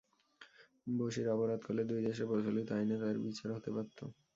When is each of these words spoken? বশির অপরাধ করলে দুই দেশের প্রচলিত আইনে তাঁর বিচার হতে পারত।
বশির 0.93 1.27
অপরাধ 1.29 1.59
করলে 1.63 1.83
দুই 1.89 2.01
দেশের 2.07 2.27
প্রচলিত 2.29 2.67
আইনে 2.71 2.95
তাঁর 3.01 3.15
বিচার 3.25 3.49
হতে 3.55 3.69
পারত। 3.75 3.99